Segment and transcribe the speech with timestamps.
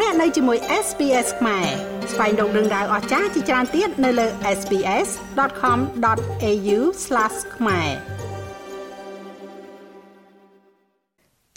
[0.00, 1.66] លោកអ្នកនៅជាមួយ SPS ខ្មែរ
[2.12, 4.26] ស្វែងរកដឹងដៅអស្ចារ្យជាច្រើនទៀតនៅលើ
[4.58, 6.78] SPS.com.au/
[7.56, 7.90] ខ្មែរ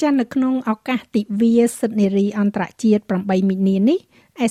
[0.02, 4.00] ចានៅក្នុងឱកាសទិវាសិទ្ធិនារីអន្តរជាតិ8មីនានេះ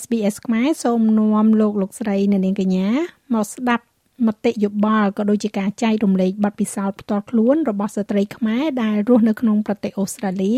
[0.00, 2.88] SBS ខ្មែរសូមនាំលោកលោកស្រីអ្នកនាងកញ្ញា
[3.34, 3.84] មកស្ដាប់
[4.26, 10.54] មតិយោបល់ក៏ដូចជាការចែករំលែកបទពិសោធន៍ផ្ទាល់ខ្លួនរបស់ស្ត្រីខ្មែរដែលរស់នៅក្នុងប្រទេសអូស្ត្រាលី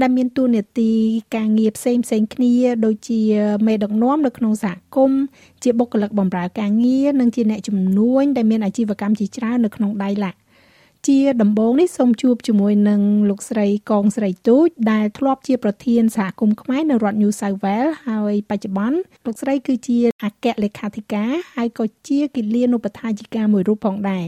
[0.00, 0.92] ដែលមានតួនាទី
[1.36, 2.54] ការងារផ្សេងផ្សេងគ្នា
[2.84, 3.22] ដូចជា
[3.66, 5.22] មេដឹកនាំនៅក្នុងសហគមន៍
[5.62, 10.38] ជាបុគ្គលិកបម្រើការងារនិងជាអ្នកជំនួញដែលមានអាជីវកម្មជាច្រើននៅក្នុងដៃឡាក់
[11.06, 24.26] ជាដំបូងនេះសូមជួបជាមួយនឹងលោកស្រីកងស្រីទូចដែលធ្លាប់ជាប្រធានសហគមន៍ខ្មែរនៅរដ្ឋ New South Wales ហើយបច្ចុប្បន្នលោកស្រីគឺជាអគ្គលេខាធិការហើយក៏ជាគិលានុបដ្ឋាយិកាមួយរូបផងដែរ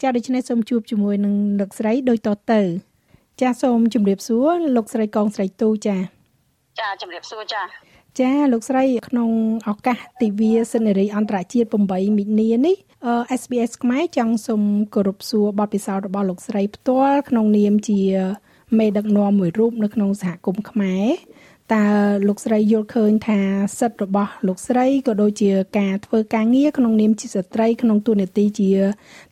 [0.00, 2.60] ចា៎ដូច្នេះសូមជួបជាមួយនឹងលោកស្រីដូចតទៅ
[3.40, 6.00] ចា៎សូមជម្រាបសួរលោកស្រីកងស្រីទូចា៎
[6.78, 7.62] ចាជម្រាបសួរចា
[8.20, 9.30] ចាលោកស្រីក្នុង
[9.68, 12.76] ឱកាសទិវាសិទ្ធិនារីអន្តរជាតិ8មិនិនានេះ
[13.40, 14.62] SBS ខ្មែរចង់សូម
[14.94, 18.00] គោរពសួរបទពិសោធន៍របស់លោកស្រីផ្ទាល់ក្នុងនាមជា
[18.78, 21.06] មេដឹកនាំមួយរូបនៅក្នុងសហគមន៍ខ្មែរ
[21.74, 21.86] តើ
[22.28, 23.40] លោកស្រីយល់ឃើញថា
[23.78, 28.70] សិទ្ធិរបស់លោកស្រីក៏ដូចជាការធ្វើការងារក្នុងនាមជាស្ត្រីក្នុងទូនាទីជា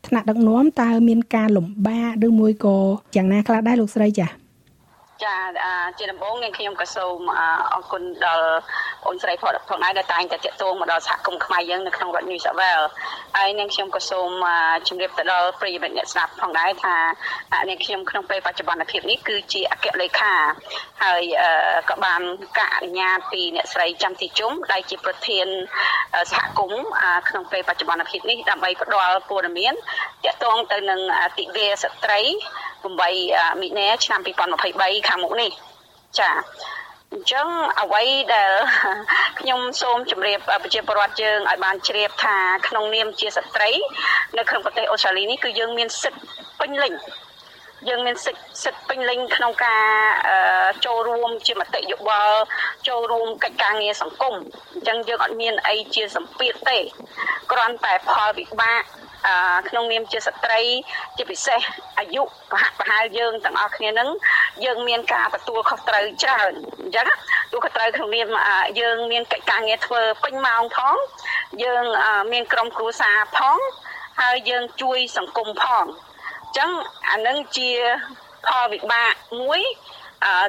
[0.07, 2.77] ថ្នាក់ដឹកនាំតើមានការលំបាកឬមួយក៏
[3.15, 4.42] យ៉ាងណាខ្លះដែរលោកស្រីចា៎
[5.23, 5.35] ចា
[5.97, 7.19] ជាដំបូងនាងខ្ញុំក៏សូម
[7.73, 8.47] អរគុណដល់
[9.05, 12.87] អូនស្រីផងផងដែរដែលតែងតែតាក់ទងមកដល់សហគមន៍ខ្មែរយើងនៅក្នុងរដ្ឋ New South Wales
[13.37, 14.29] ហើយនាងខ្ញុំក៏សូម
[14.87, 16.95] ជម្រាបទៅដល់ប្រិយមិត្តអ្នកស្ដាប់ផងដែរថា
[17.69, 20.33] នាងខ្ញុំក្នុងពេលបច្ចុប្បន្នភាពនេះគឺជាអគ្គលេខា
[21.03, 21.23] ហើយ
[21.89, 22.21] ក៏បាន
[22.59, 25.47] ការអនុញ្ញាតពីអ្នកស្រីចាំទីជុំដែលជាប្រធាន
[26.31, 26.85] សហគមន៍
[27.29, 29.73] ក្នុងពេលបច្ចុប្បន្នភាពនេះដើម្បីផ្ដល់ព័ត៌មាន
[30.25, 30.99] តាក់ទងទៅនឹង
[31.37, 32.21] ទិវាស្ត្រី
[32.83, 34.19] 8មិនិនាឆ្នាំ
[34.63, 35.49] 2023ខាងមុខនេះ
[36.19, 36.29] ចា
[37.13, 37.47] អញ្ចឹង
[37.81, 38.03] អ្វី
[38.33, 38.51] ដែល
[39.39, 43.71] ខ្ញុំសូមជម្រាបប្រជាពលរដ្ឋយើងឲ្យបានជ្រាបថាក្នុងនាមជាស្ត្រី
[44.37, 46.21] នៅក្នុងប្រទេសអូស្ត្រាលីនេះគឺយើងមានសិទ្ធិ
[46.59, 46.93] ពេញលេញ
[47.89, 49.85] យើងមានសិទ្ធិសិទ្ធិពេញលេញក្នុងការ
[50.85, 52.37] ចូលរួមជាមតិយោបល់
[52.87, 54.35] ចូលរួមកិច្ចការងារសង្គម
[54.73, 56.77] អញ្ចឹងយើងអត់មានអីជាសម្ពាធទេ
[57.51, 58.81] គ្រាន់តែផលវិបាក
[59.69, 60.61] ក្នុងនាមជាស្ត្រី
[61.17, 61.59] ជាពិសេស
[61.99, 64.09] អាយុប្រហាក់ប្រហែលយើងទាំងអស់គ្នានឹង
[64.65, 66.51] យើងមានការទទួលខុសត្រូវច្រើន
[66.81, 67.07] អញ្ចឹង
[67.51, 68.27] ទូខុសត្រូវក្នុងនាម
[68.79, 70.95] យើងមានកិច្ចការងារធ្វើពេញម៉ោងផង
[71.63, 71.83] យើង
[72.31, 73.57] មានក្រុមគ្រួសារផង
[74.21, 76.69] ហើយយើងជួយសង្គមផងអញ្ចឹង
[77.09, 77.69] អានឹងជា
[78.47, 79.61] ផលវិបាកមួយ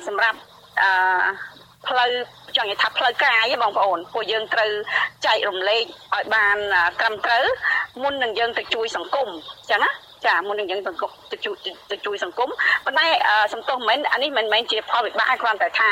[0.06, 0.39] សម្រាប់
[0.83, 0.91] អឺ
[1.87, 2.11] ផ្លូវ
[2.56, 4.70] ចង់និយាយថាផ្លូវកាយបងប្អូនពួកយើងត្រូវ
[5.26, 5.84] ចែករំលែក
[6.15, 6.56] ឲ្យបាន
[7.00, 7.44] ត្រឹមត្រូវ
[8.03, 9.91] មុននឹងយើងទៅជួយសង្គមអញ្ចឹងណា
[10.26, 10.81] ចាមុននឹងយើង
[11.32, 11.56] ទៅជួយ
[11.91, 12.50] ទៅជួយសង្គម
[12.84, 13.06] ប៉ុន្តែ
[13.53, 15.91] សំទោសមិនអានេះមិនមែនជាផលវិបាកគ្រាន់តែថា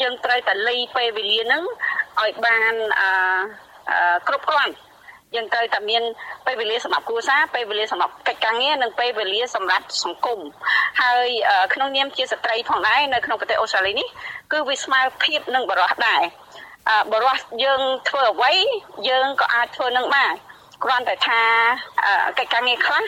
[0.00, 1.62] យើងត្រូវតែលីពេលវេលាហ្នឹង
[2.20, 4.74] ឲ្យបានអឺគ្រប់គ្រាន់
[5.34, 6.02] យើងត្រូវតែមាន
[6.46, 10.40] ពេលវេលាសម្រាប់គ្រួសារពេលវេលាសម្រាប់កិច្ចការងារនិងពេលវេលាសម្រាប់សង្គម
[11.02, 11.28] ហើយ
[11.74, 14.06] ក្នុងនាមជាស្ត្រីផងដែរនៅក្នុងប្រទេសអូស្ត្រាលីនេះ
[14.52, 16.22] គឺវាស្មើភាពនឹងបរិសុទ្ធដែរ
[17.12, 18.52] បរិសុទ្ធយើងធ្វើអ្វី
[19.08, 20.32] យើងក៏អាចធ្វើនឹងបាន
[20.84, 21.40] គ្រាន់តែថា
[22.38, 23.04] កិច្ចការងារខ្លះ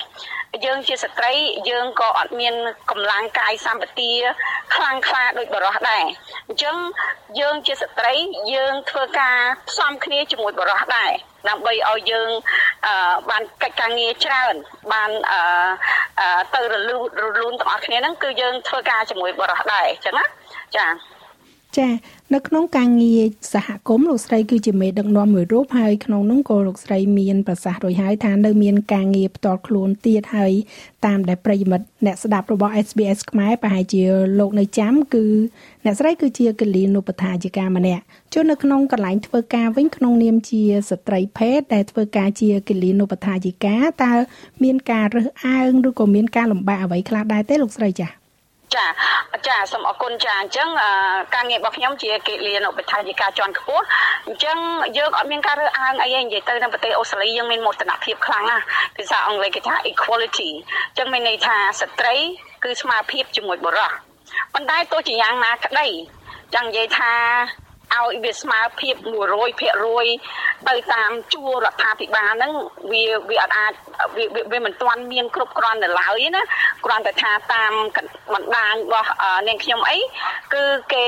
[0.65, 1.33] យើងជាស្ត្រី
[1.71, 2.55] យើងក៏អត់មាន
[2.91, 4.13] កម្លាំងកាយសម្បទា
[4.75, 6.05] ខ្លាំងក្លាដូចបរិសុទ្ធដែរ
[6.49, 6.77] អញ្ចឹង
[7.41, 8.15] យើងជាស្ត្រី
[8.55, 9.37] យើងធ្វើការ
[9.69, 11.13] ផ្សំគ្នាជាមួយបរិសុទ្ធដែរ
[11.49, 12.31] ដើម្បីឲ្យយើង
[13.31, 14.55] បានកិច្ចការងារច្រើន
[14.93, 15.11] បាន
[16.55, 20.25] ទៅរលូនរលូនទាំងអស់គ្នាហ្នឹងគឺយើងធ្វើការជាមួយបរិសុទ្ធដែរអញ្ចឹងណា
[20.77, 20.87] ចា
[21.79, 21.89] ចា
[22.35, 23.23] នៅក្នុងការងារ
[23.55, 30.53] សហគមន៍លោកស្រីគឺជាមេដឹកនាំមួយរូបហើយក្នុងនោះក៏លោកស្រីមានប្រសាសន៍រួចហើយថានៅមានការងារផ្ទាល់ខ្លួនទៀតហើយ
[31.07, 34.03] តាមដែលប្រិយមិត្តអ្នកស្ដាប់របស់ SBS ខ្មែរប្រហែលជា
[34.39, 35.25] លោកនៅចាំគឺ
[35.85, 44.13] អ្នកស្រីគឺជាកលីនុបដ្ឋាយិកាម្នាក់ចូលនៅក្នុងកន្លែងធ្វើការវិញក្នុងនាមជាស្ត្រីភេទដែលធ្វើការជាកលីនុបដ្ឋាយិកាតើ
[44.63, 48.22] មានការរើសអើងឬក៏មានការលំបាកអ្វីខ្លះដែរទេលោកស្រីចា៎
[48.77, 48.85] ចា
[49.49, 50.69] ចាសូមអរគុណចាអញ្ចឹង
[51.35, 53.85] ការងាររបស់ខ្ញុំជាកិលានុបដ្ឋាយិកាជាន់ខ្ពស់
[54.27, 54.57] អញ្ចឹង
[54.97, 58.65] យើងអត់មានការរើសអើងអីទេនិយាយទៅនៅប្រទេសអូស្ត្រាលីយើងមានមោទនភាពខ្លាំងណាស់
[58.97, 62.15] ភាសាអង់គ្លេសគេថា equality អញ្ចឹងមានន័យថាស្ត្រី
[62.65, 63.93] គឺស្មើភាពជាមួយបុរស
[64.53, 65.87] ប៉ុន្តែទោះជាយ៉ាងណាក្តី
[66.55, 67.13] ចង់និយាយថា
[68.01, 68.95] ឲ្យវាស្មើភាព
[69.63, 72.53] 100%ទៅតាមជួររដ្ឋាភិបាលហ្នឹង
[72.93, 73.73] វាវាអត់អាច
[74.17, 76.43] វាវាមិនទាន់មានគ្រប់គ្រាន់នៅឡើយណា
[76.85, 77.73] គ្រាន់តែថាតាម
[78.35, 79.11] បណ្ដាញរបស់
[79.49, 79.99] នាងខ្ញុំអី
[80.55, 81.07] គឺគេ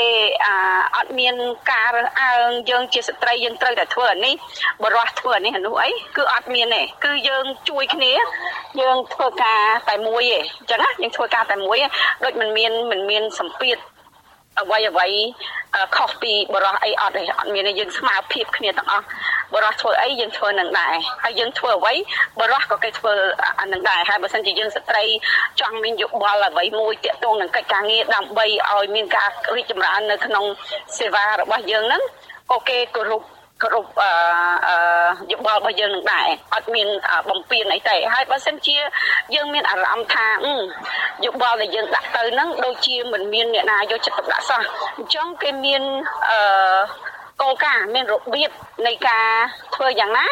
[0.97, 1.35] អត់មាន
[1.73, 4.35] ការរើសអើងយើងជាស្ត្រីយើងត្រូវតែធ្វើអានេះ
[4.83, 8.13] បរោះធ្វើអានេះអានោះអីគឺអត់មានទេគឺយើងជួយគ្នា
[8.81, 11.77] យើងធ្វើការតែមួយទេអញ្ចឹងណាយើងធ្វើការតែមួយ
[12.25, 13.79] ដូចមិនមានមិនមានសម្ពាធ
[14.61, 15.09] អ្វីអ្វី
[15.97, 19.05] ខុសពីបរោះអីអត់ទេអត់មានយើងស្មើភាពគ្នាទាំងអស់
[19.55, 21.95] បរោះធ្វើអីយើងធ្វើនឹងដែរហើយយើងធ្វើអ្វី
[22.41, 23.15] បរោះក៏គេធ្វើ
[23.61, 25.05] អានឹងដែរហើយបើសិនជាយើងស្ត្រី
[25.61, 30.45] ចង់មានយោបល់អ្វីមួយតាក់ទងនឹងកិច្ចការងារដើម្បីឲ្យមានការរីកចម្រើននៅក្នុង
[30.99, 32.03] សេវារបស់យើងហ្នឹង
[32.51, 33.23] ក៏គេគោរព
[33.63, 34.77] គ្រប់អឺ
[35.33, 36.89] យោបល់របស់យើងនឹងដែរអត់មាន
[37.31, 38.77] បំពេញអីទេហើយបើសិនជា
[39.35, 40.27] យើងមានអារម្មណ៍ថា
[41.25, 44.63] យោបល់ដែលយើងដាក់ទៅហ្នឹងដូចជាមិនមានអ្នកណាយកចិត្តទុកដាក់សោះ
[44.97, 45.83] អញ្ចឹងគេមាន
[46.31, 46.39] អឺ
[47.43, 48.51] គោលការណ៍មានរបៀប
[48.87, 49.27] នៃការ
[49.75, 50.27] ធ្វើយ៉ាងណា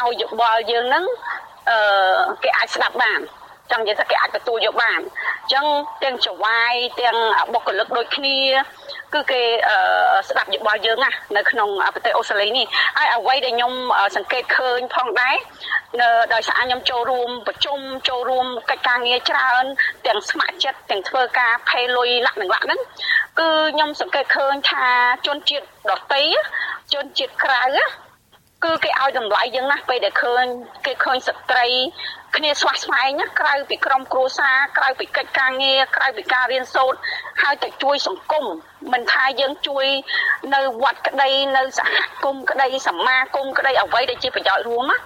[0.00, 1.04] ឲ្យយោបល់យើងហ្នឹង
[1.70, 1.78] អឺ
[2.42, 3.20] គេអាចស្ដាប់បាន
[3.70, 5.66] ចង់និយាយថាគេអាចទទួលយកបានអញ្ចឹង
[6.04, 7.16] ទាំងចវាយទាំង
[7.52, 8.38] បុគ្គលិកដូចគ្នា
[9.14, 9.42] គឺគេ
[10.28, 12.66] ស្ដាប់យោបល់យើងណានៅក្នុងប្រទេសអូស្ត្រាលីនេះ
[12.98, 13.72] ហើយអ្វីដែលខ្ញុំ
[14.16, 15.36] សង្កេតឃើញផងដែរ
[16.00, 17.78] នៅដោយសារខ្ញុំចូលរួមប្រជុំ
[18.08, 19.64] ចូលរួមកិច្ចការងារច្រើន
[20.06, 22.80] ទាំងស្ម័គ្រចិត្តទាំងធ្វើការផេលុយលាក់នឹងលាក់ហ្នឹង
[23.40, 24.86] គឺខ្ញុំសង្កេតឃើញថា
[25.26, 26.24] ជនជាតិដតី
[26.92, 27.64] ជនជាតិក្រៅ
[28.64, 30.44] គឺគេឲ្យតម្លៃយើងណាស់ពេលដែលឃើញ
[30.86, 31.66] គេឃើញស្ត្រី
[32.36, 36.98] គ្នាស្វះស្វែងណាក្រៅពីក្រុមគ្រួសារក្រៅពីកិច្ចការងារក្រៅពីការរៀនសូត្រ
[37.42, 38.44] ហើយទៅជួយសង្គម
[38.92, 39.86] មិនថាយើងជួយ
[40.54, 44.96] នៅវត្តក្តីនៅសហគមន៍ក្តីសមាគមក្តីអ្វីដែលជាប្រយោជន៍រួមណា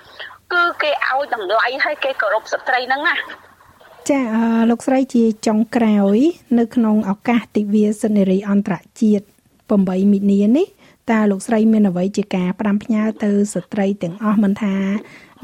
[0.53, 3.17] គឺគេឲ្យតម្លៃហើយគេគោរពស្ត្រីហ្នឹងណា
[4.11, 4.21] ចា
[4.71, 6.19] លោកស្រីជាចុងក្រោយ
[6.59, 9.25] នៅក្នុងឱកាសទិវាសិនេរីអន្តរជាតិ
[9.73, 10.67] 8មិនិនានេះ
[11.11, 14.75] តើលោកស្រីមានអ្វីជាការផ្ដាំផ្ញើទៅស្ត្រីទាំងអស់មិនថា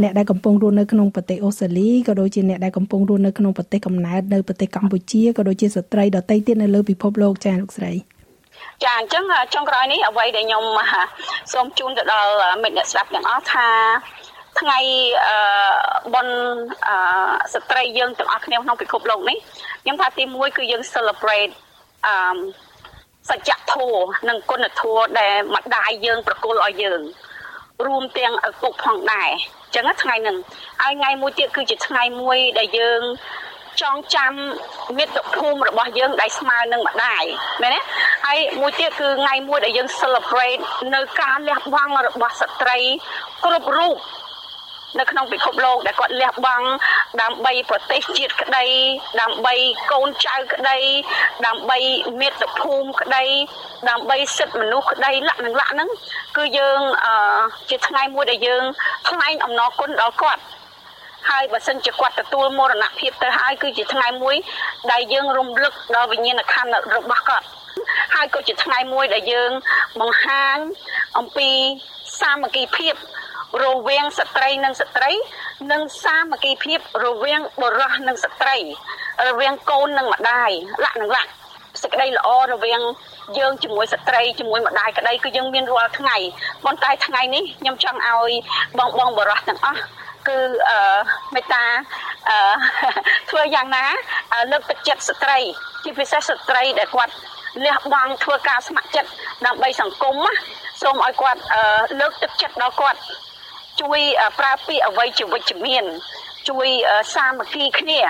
[0.02, 7.92] អ្នកដែលកំពុងរស់នៅក្នុងប្រទេសអូស្ត្រាលីក៏ដូចជាអ្នកដែលកំពុងរស់នៅក្នុងប្រទេសកំណើតនៅប្រទេសកម្ពុជាក៏ដូចជាស្ត្រីដទៃទៀតនៅលើពិភពលោកចាលោកស្រី
[8.84, 9.24] ចាអញ្ចឹង
[9.54, 10.64] ចុងក្រោយនេះអ្វីដែលខ្ញុំ
[11.52, 12.30] សូមជូនទៅដល់
[12.62, 13.68] មិត្តអ្នកស្ដាប់ទាំងអស់ថា
[14.60, 14.78] ថ្ងៃ
[15.26, 15.36] អឺ
[16.14, 16.36] បុណ្យ
[16.88, 16.96] អឺ
[17.54, 19.36] ស្ត្រីយើងទាំងអស់គ្នាក្នុងពិភពលោកនេះ
[19.82, 21.52] ខ្ញុំថាទី1គឺយើង celebrate
[22.06, 22.14] អឺ
[23.28, 27.00] សច្ចធម៌និងគុណធម៌ដែលម្ដាយយើងប្រគល់ឲ្យយើង
[27.86, 30.36] រួមទាំងឪពុកផងដែរអញ្ចឹងថ្ងៃហ្នឹង
[30.82, 33.00] ហើយថ្ងៃមួយទៀតគឺជាថ្ងៃមួយដែលយើង
[33.82, 34.32] ចងចាំ
[34.98, 37.24] មាតុភូមិរបស់យើងដែលស្មើនឹងម្ដាយ
[37.62, 37.80] មែនទេ
[38.26, 40.60] ហើយមួយទៀតគឺថ្ងៃមួយដែលយើង celebrate
[40.94, 42.78] នៅការលះបង់របស់ស្ត្រី
[43.44, 43.96] គ្រប់រូប
[44.96, 46.66] នៅក្នុងពិភពលោកដែលគាត់លះបង់
[47.22, 48.66] ដើម្បីប្រទេសជាតិក្តី
[49.20, 49.54] ដើម្បី
[49.92, 50.78] កូនចៅក្តី
[51.46, 51.78] ដើម្បី
[52.20, 53.24] មាតុភូមិក្តី
[53.90, 55.88] ដើម្បីសិទ្ធិមនុស្សក្តីលក្ខនឹងលក្ខហ្នឹង
[56.36, 56.80] គឺយើង
[57.70, 58.64] ជាថ្ងៃមួយដែលយើង
[59.08, 60.42] ថ្លែងអំណរគុណដល់គាត់
[61.30, 64.36] ហើយបើសិនជាគាត់ទទួលមរណភាពទៅហើយគឺជាថ្ងៃមួយ
[64.92, 67.46] ដែលយើងរំលឹកដល់វិញ្ញាណក្ខន្ធរបស់គាត់
[68.14, 69.50] ហើយក៏ជាថ្ងៃមួយដែលយើង
[70.00, 70.56] បង្ហាញ
[71.18, 71.50] អំពី
[72.20, 72.94] សាមគ្គីភាព
[73.64, 75.10] រវាងស្ត្រីនិងស្ត្រី
[75.72, 78.56] និងសាមគ្គីភាពរវាងបុរសនិងស្ត្រី
[79.28, 80.50] រវាងកូននិងម្ដាយ
[80.84, 81.30] លក្ខនឹងលក្ខ
[81.82, 82.80] សេចក្តីល្អរវាង
[83.38, 86.16] យើងជាមួយស្ត្រីជាមួយម្ដាយក្តីគឺយើងមានរាល់ថ្ងៃ
[86.64, 88.32] ប៉ុន្តែថ្ងៃនេះខ្ញុំចង់ឲ្យ
[88.78, 89.80] បងបងបរោះទាំងអស់
[90.28, 90.38] គឺ
[90.70, 91.00] អឺ
[91.34, 91.64] មេត្តា
[92.28, 92.38] អឺ
[93.30, 93.84] ធ្វើយ៉ាងណា
[94.52, 95.38] លើកទឹកចិត្តស្ត្រី
[95.84, 97.14] ជាពិសេសស្ត្រីដែលគាត់
[97.64, 99.10] លះបង់ធ្វើការស្ម័គ្រចិត្ត
[99.46, 100.32] ដើម្បីសង្គមណា
[100.82, 101.40] សូមឲ្យគាត់
[102.00, 103.00] លើកទឹកចិត្តដល់គាត់
[103.80, 104.00] ជួយ
[104.38, 105.84] ប្រើពាក្យអ្វីជាវិជ្ជមាន
[106.48, 106.68] ជួយ
[107.14, 108.00] សាមគ្គីគ្នា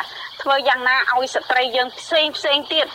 [0.43, 2.87] ធ្វើយ៉ាងណាឲ្យស្ត្រីយើងផ្សេងផ្សេងទៀត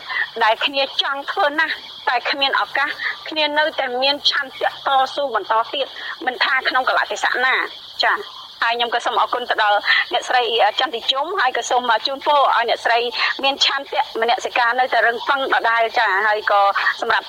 [0.44, 1.76] ដែលគ្នាចង់ធ្វើណាស់
[2.10, 2.90] តែគ្មានឱកាស
[3.30, 5.88] គ្នានៅតែមានឆន្ទៈតស៊ូបន្តទៀត
[6.26, 7.56] មិនថាក្នុងកលៈទេសៈណា
[8.04, 9.78] ចា៎ ហើយខ្ញុំក៏សូមអរគុណទៅដល់
[10.14, 10.44] អ្នកស្រី
[10.80, 13.00] ចន្ទទីជុំហើយក៏សូមជូនពរឲ្យអ្នកស្រី
[13.44, 16.62] មានឆន្ទៈមនសិការនៅតែរឹងប៉ឹងដដែលចាហើយក៏
[17.02, 17.26] សម្រាប់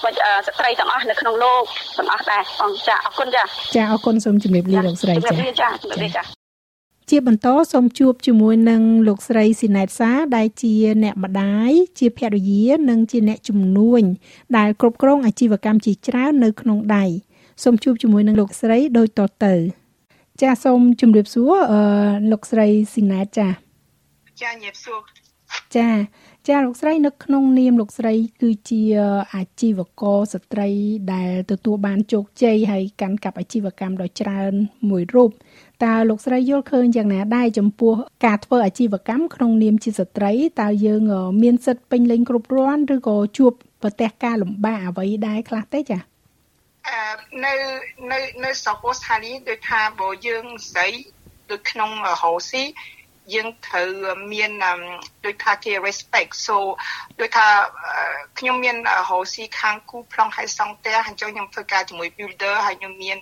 [0.47, 1.63] ស្ត្រីទាំងអស់នៅក្នុងលោក
[1.99, 3.43] ទាំងអស់ដែរអរចាអរគុណចា
[3.77, 6.23] ចាអរគុណសូមជម្រាបលាលោកស្រីចាចាជម្រាបលាចា
[7.11, 10.73] ជាបន្តសូមជួបជាមួយនឹងលោកស្រីស៊ីណែតសាដែលជា
[11.05, 14.03] អ្នកម្ដាយជាភរិយានិងជាអ្នកជំនួញ
[14.57, 17.05] ដែលគ្រប់គ្រងអាជីវកម្មជាច្រើននៅក្នុងដៃ
[17.63, 19.84] សូមជួបជាមួយនឹងលោកស្រីដូចតទៅ
[20.43, 21.81] ចាសូមជម្រាបសួរអឺ
[22.33, 23.49] លោកស្រីស៊ីណែតចា
[24.41, 25.01] ចាជម្រាបសួរ
[25.77, 25.89] ចា
[26.49, 28.83] ចាលោកស្រីនៅក្នុងនាមលោកស្រី គឺជា
[29.35, 30.69] អាជីវករស្ត្រី
[31.13, 34.53] ដែលទទួលបានជោគជ័យហើយកាន់កាប់អាជីវកម្មដ៏ច្រើន
[34.91, 35.31] មួយរូប
[35.85, 37.95] តើលោកស្រីយល់ឃើញយ៉ាងណាដែរចំពោះ
[38.27, 41.03] ការធ្វើអាជីវកម្មក្នុងនាមជាស្ត្រីតើយើង
[41.43, 46.14] មានសិទ្ធិពេញលេញគ្រប់គ្រាន់ឬក៏ជួបប្រទះការលំបាកអ្វីដែរខ្លះទេចា៎
[47.45, 47.53] នៅ
[48.13, 50.89] នៅនៅស្រុកអូស្ត្រាលីដូចថាបើយើងស្រី
[51.51, 51.91] ដូចក្នុង
[52.23, 52.65] ហូស៊ី
[53.35, 53.91] យើងត្រូវ
[54.33, 54.53] មាន
[55.27, 56.59] ដូចថាគេ respect so
[57.21, 57.47] ដូចថា
[58.39, 58.77] ខ្ញុំមាន
[59.09, 63.19] ហូស៊ីខាងគូប្លង់ហើយសង់ផ្ទះហើយចុះខ្ញុំធ្វើការជាមួយ builder ហើយខ្ញុំមាន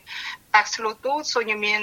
[0.54, 1.80] tax lotu so ខ្ញុំមាន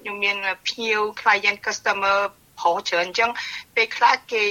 [0.00, 0.36] ខ្ញុំមាន
[0.68, 2.18] ភ្ញៀវ client customer
[2.60, 3.30] ប្រុសច្រើនអញ្ចឹង
[3.74, 4.44] ពេលខ្លះគេ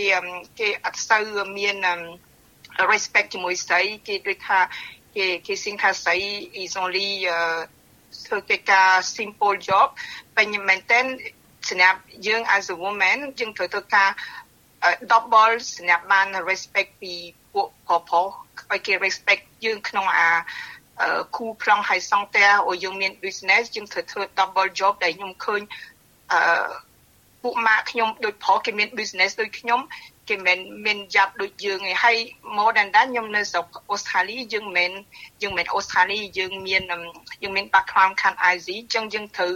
[0.59, 1.25] គេអត់សូវ
[1.57, 1.77] មាន
[2.91, 4.59] respect ជាមួយស្រីគេដូចថា
[5.15, 6.17] គេគេសឹងថាស្រី
[6.61, 7.09] is only
[8.25, 9.87] ធ្វើកិច្ចការ simple job
[10.35, 10.99] ពេញមែនតើ
[11.69, 14.09] សម្រាប់យើង as a woman យើងត្រូវធ្វើការ
[15.11, 17.13] double សម្រាប់បាន respect ពី
[17.53, 18.27] ពួកប្រុសប្រុស
[18.71, 20.29] ឲ្យគេ respect យើងក្នុងអា
[21.35, 25.61] គូប្លង់ហើយសង់ផ្ទះអូយើងមាន business យើងត្រូវធ្វើ double job ដែលខ្ញុំឃើញ
[26.31, 26.39] អឺ
[27.41, 29.79] ពួកម៉ាក់ខ្ញុំដូចប្រុសគេមាន business ដូចខ្ញុំ
[30.29, 32.17] គេមិនមានយ៉ាប់ដូចយើងឯងហើយ
[32.57, 34.91] more than that ខ្ញុំនៅស្រុកអូស្ត្រាលីយើងមិន
[35.41, 36.81] យើងមិនអូស្ត្រាលីយើងមាន
[37.43, 39.53] យើងមាន background ខាង IZ អញ្ចឹងយើងត្រូវ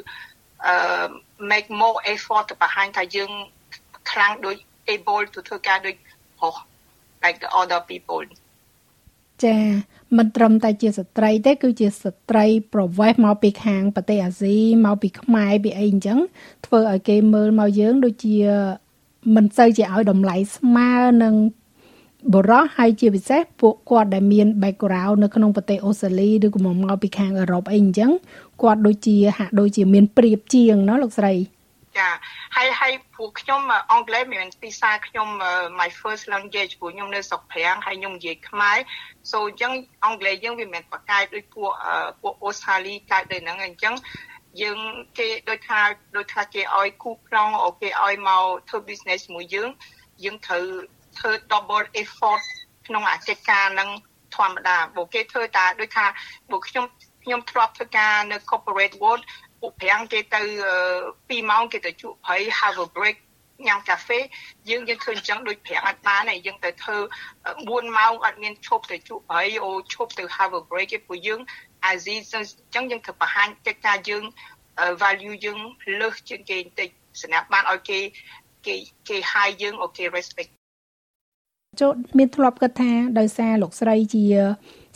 [0.71, 1.07] uh
[1.51, 3.31] make more effort ទៅបង្ហាញថាយើង
[4.11, 4.55] ខ្លាំងដូច
[4.95, 5.95] able to ធ្វើការដូច
[6.39, 6.55] ប្រុស
[7.23, 8.25] like the other people
[9.45, 9.57] ចា
[10.17, 16.19] មិនត្រឹមតែជាស្ត្រីទេ គឺជាស្ត្រីប្រវេសមកពីខាងប្រទេសអាស៊ីមកពីខ្មែរពីអីអញ្ចឹង
[16.65, 18.35] ធ្វើឲ្យគេមើលមកយើងដូចជា
[19.35, 20.91] មិនសូវជាឲ្យតម្លៃស្មើ
[21.23, 21.35] នឹង
[22.33, 28.11] បរោះហើយជាពិសេសពួកគាត់ដែលមាន background នៅក្នុងប្រទេសអូស្ត្រាលីឬក៏មកពីខាងអឺរ៉ុបអីអញ្ចឹង
[28.61, 31.33] គាត់ដូចជាហាក់ដូចជាមានប្រៀបជាងណោះលោកស្រី
[31.97, 32.09] ចា
[32.55, 33.61] ហើយហើយពួកខ្ញុំ
[33.91, 35.27] អង់គ្លេសមានភាសាខ្ញុំ
[35.79, 38.77] my first language ពួកខ្ញុំនៅស្រុកប្រាំងហើយខ្ញុំនិយាយខ្មែរ
[39.31, 39.71] so អញ្ចឹង
[40.05, 41.69] អង់គ្លេសយើងវាមិនបកកាយដូចពួក
[42.21, 43.93] ពួកអូស្ត្រាលីកាយដូចហ្នឹងអញ្ចឹង
[44.61, 44.79] យើង
[45.17, 45.81] គេដូចថា
[46.17, 49.69] ដូចថាគេឲ្យគូប្លង់អូគេឲ្យមកធ្វើ business ជាមួយយើង
[50.23, 50.63] យើងត្រូវ
[51.19, 52.41] ធ្វើ double effort
[52.87, 53.89] ក្នុងអាកិច្ចការនឹង
[54.35, 56.05] ធម្មតាបើគេធ្វើតាដូចថា
[56.51, 56.85] បើខ្ញុំ
[57.23, 59.23] ខ្ញុំធ្លាប់ធ្វើការនៅ corporate world
[59.59, 60.41] ពួកប្រាំងគេទៅ
[60.99, 63.17] 2ម៉ោងគេទៅជក់ព្រៃ have a break
[63.67, 64.19] ញ៉ាំកាហ្វេ
[64.69, 66.97] យើងយើងឃើញអញ្ចឹងដូចប្រាំងអត់បានហើយយើងទៅធ្វើ
[67.45, 71.39] 4ម៉ោងអត់មានឈប់ទៅជក់ព្រៃអូឈប់ទៅ have a break ទេពួកយើង
[71.85, 74.23] អាស៊ីអញ្ចឹងយើងត្រូវបង្ហាញកិច្ចការយើង
[75.03, 75.59] value យើង
[75.99, 76.89] លើសជាងគេបន្តិច
[77.21, 77.99] សម្រាប់បានឲ្យគេ
[78.65, 78.75] គេ
[79.07, 80.51] គេ high យើងអូគេ respect
[81.79, 84.23] ចូលមានធ្លាប់គិតថាដោយសារលោកស្រីជា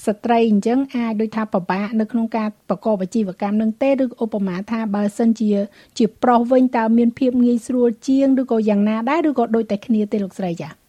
[0.05, 5.51] ស្ត្រីអញ្ចឹងអាចដូចថាពិបាកនៅក្នុងការប្រកបអាជីវកម្មនឹងទេឬឧបមាថាបើសិនជា
[5.97, 10.82] ជាប្រុសវិញតើមានភាពងាយស្រួលជាងឬក៏យ៉ាងណាដែរឬក៏ដូចតែគ្នាទេលោកស្រីចា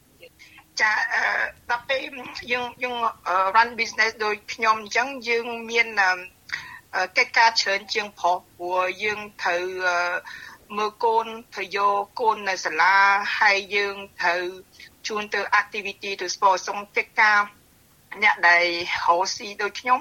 [0.81, 0.93] ចា
[1.71, 2.00] ដល់ពេល
[2.52, 2.97] យើងយើង
[3.57, 5.87] run business ដូចខ្ញុំអញ្ចឹងយើងមាន
[7.19, 9.64] កិច្ចការច្រើនជាងប្រុសព្រោះយើងត្រូវ
[10.76, 12.97] មើលកូនត្រូវយកកូននៅសាលា
[13.40, 14.43] ហើយយើងត្រូវ
[15.07, 17.38] ជួនទៅ activity ទៅ sport សុំកិច្ចការ
[18.23, 18.66] អ្នកដែល
[19.07, 19.99] រស់ស៊ីដូចខ្ញុំ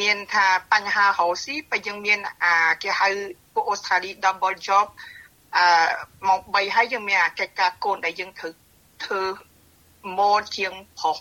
[0.00, 3.08] មានថាបញ្ហារស់ស៊ីបើយើងមានអាគេហៅ
[3.52, 4.86] ពួកអូស្ត្រាលី double job
[5.56, 5.66] អឺ
[6.28, 8.52] មក3ហើយយើងមានអាកិច្ចការកូនដែលយើងត្រូវ
[9.04, 9.22] ធ្វើ
[10.18, 11.18] more ជាងប្រុស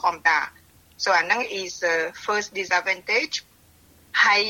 [0.00, 0.38] ធម្មតា
[1.02, 3.36] so អាហ្នឹង is the first disadvantage
[4.24, 4.42] ហើយ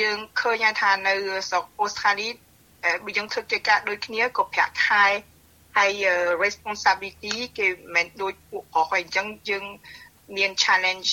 [0.00, 1.14] យើងឃើញថានៅ
[1.48, 2.28] ស្រុកអូស្ត្រាលី
[3.04, 5.06] បើយើងធ្វើកិច្ចការដូចគ្នាក៏ប្រាក់ខែ
[5.76, 5.92] ហើយ
[6.44, 9.64] responsibility គេមិនដូចពួកប្រុសហើយអញ្ចឹងយើង
[10.36, 11.10] មាន challenge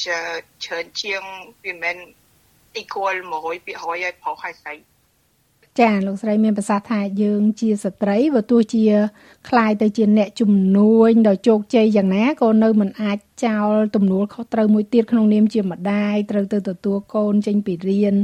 [0.65, 1.21] ច្រើនជាង
[1.65, 1.97] វាមិន
[2.81, 4.73] equal 100%ឲ្យប្រុសហើយស្រី
[5.80, 8.84] ចាលោកស្រីមានប្រសាសន៍ថាយើងជាស្ត្រីបើទោះជា
[9.48, 18.14] คล้ายទៅជាអ្នកជំនួញដ៏ជោគជ័យយ៉ាងណាក៏នៅមិនអាចចោលទំនួលខុសត្រូវមួយទៀតក្នុងនាមជាម្ដាយត្រូវទៅទទួលកូនចេញពីរៀន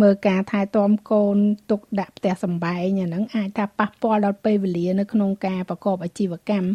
[0.00, 1.36] មើលការថែទាំកូន
[1.70, 6.68] ទុកដាក់ផ្ទះសម្បែងអាហ្នឹងអាចថាប៉ះពាល់ដល់ពេលវេលានៅក្នុងការប្រកបអាជីវកម្ម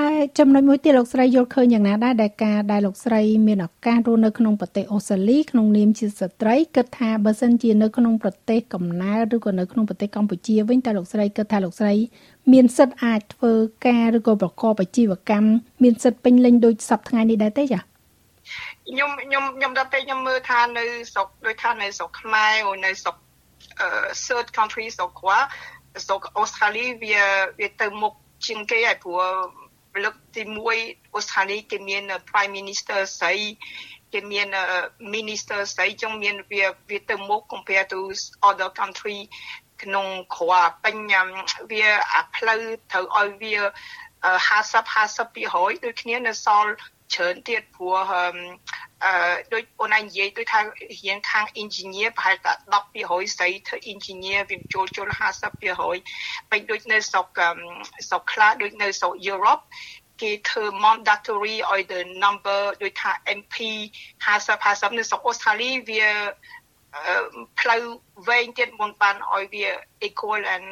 [0.00, 11.94] ហើយចំណុចមួយទៀតលោកស្រីយល់ឃើញយ៉ាងណាដែរដែលការដែលលោកស្រីមានឱកាសរស់នៅក្នុងប្រទេសអូស្ត្រាលីក្នុងនាមជាស្ត្រីគិតថាបើសិនជានៅក្នុងប្រទេសកំណើតឬក៏នៅក្នុងប្រទេសកម្ពុជាវិញតើលោកស្រីគិតថាលោកស្រី
[12.52, 13.52] មានសិទ្ធិអាចធ្វើ
[13.86, 15.48] ការឬក៏ប្រកបអាជីវកម្ម
[15.82, 17.80] មានសិទ្ធិពេញលេញដូចសពថ្ងៃនេះដែរទេចា
[18.88, 23.16] ខ្ញុំខ្ញុំខ្ញុំដល់ពេលខ្ញុំមើលថានៅស្រុកដូចថានៅស្រុកខ្មែរឬនៅស្រុក
[24.24, 25.38] third country ស្រុក quoi
[26.06, 27.22] ស្រុកអូស្ត្រាលីវា
[27.60, 28.14] វាទៅមុខ
[28.46, 29.22] ជាងគេហើយព្រោះ
[30.02, 30.42] លើកទី
[30.78, 33.34] 1អូស្ត្រាលីគេមាន Prime Minister ស្រី
[34.12, 34.48] គេមាន
[35.14, 37.98] Minister ស្រីចឹងមានវាវាទៅមុខ compare to
[38.48, 39.18] other country
[39.82, 40.96] ក្នុងគ្រាពេញ
[41.70, 43.54] វាអាផ្លូវត្រូវឲ្យវា
[44.48, 46.72] 50 50%ដូចគ្នានៅសល់
[47.14, 47.96] ច្រើនទៀតព្រោះ
[49.04, 49.12] អឺ
[49.52, 50.60] ដូចអូនឯងនិយាយដូចថា
[51.04, 52.52] រៀនខាង engineer ប្រហែលតែ
[52.94, 55.08] 10%ស្រីធ្វើ engineer វាចូលចូល
[55.80, 57.26] 50%ពេញដូចនៅស្រុក
[58.08, 59.62] ស្រុកខ្លះដូចនៅស្រុក Europe
[60.22, 63.56] គេធ្វើ mandatory ឲ្យ the number ដូចថា MP
[64.24, 66.06] 50 50នៅស្រុកអូស្ត្រាលីវា
[67.60, 67.82] ផ្លូវ
[68.28, 69.66] វែងទៀតមុនបានឲ្យវា
[70.06, 70.66] equal and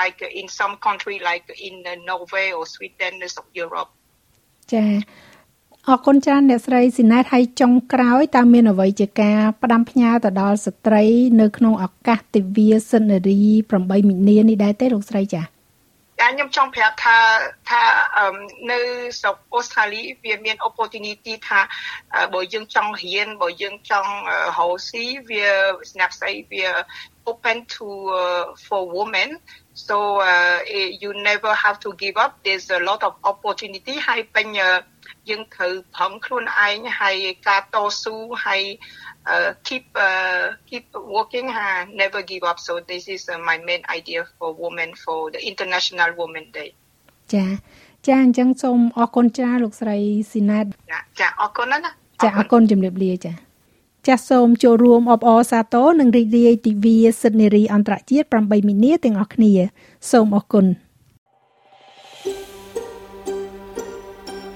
[0.00, 1.74] like in some country like in
[2.08, 3.90] Norway or Sweden នៅស្រុក Europe
[4.72, 4.82] ចា
[5.88, 11.04] អរគុណច្រើនអ្នកស្រីស៊ីណែតហើយចុងក្រោយតើមានអ្វីជាការផ្ដាំផ្ញើទៅដល់ស្ត្រី
[11.40, 13.40] នៅក្នុងឱកាសទិវាសិនរី
[13.80, 15.44] 8មីនានេះដែរទេលោកស្រីចា៎
[16.22, 17.18] អខ្ញុំចង់ប្រាប់ថា
[17.70, 17.82] ថា
[18.70, 18.78] នៅ
[19.18, 21.60] ស្រុកអូស្ត្រាលីវាមាន opportunity ថា
[22.34, 24.12] បើយើងចង់រៀនបើយើងចង់
[24.58, 25.46] រកស៊ីវា
[25.90, 26.66] ស្នាប់ស្អីវា
[27.30, 27.86] open to
[28.22, 29.28] uh, for women
[29.86, 29.96] so
[30.32, 30.58] uh,
[31.02, 34.48] you never have to give up there's a lot of opportunity ហើយពេញ
[35.30, 37.16] យើងត្រូវប្រឹងខ្លួនឯងហើយ
[37.48, 38.62] ការតស៊ូហើយ
[39.32, 40.84] uh, keep uh, keep
[41.16, 45.18] working uh, never give up so this is uh, my main idea for women for
[45.34, 46.70] the international women day
[47.34, 47.46] ចា
[48.06, 49.96] ចាអញ្ចឹងសូមអរគុណច្រើនលោកស្រី
[50.30, 51.90] ស៊ីណាតចាចាអរគុណណា
[52.22, 53.32] ចាអរគុណជំរាបលាចា
[54.06, 59.52] ចាសសូមចូលរួមអបអរសាទរនិងរីករាយទិវាសិទ្ធិនារីអន្តរជាតិ8មីនាទាំងអស់គ្នា
[60.10, 60.66] សូមអរគុណ